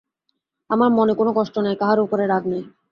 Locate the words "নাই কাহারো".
1.65-2.01